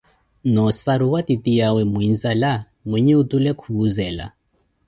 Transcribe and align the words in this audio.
Noo 0.53 0.65
ossaruwa 0.69 1.19
titiyawe 1.27 1.81
muinzala, 1.93 2.51
mwinhe 2.87 3.13
otule 3.21 3.51
khuzela, 3.59 4.25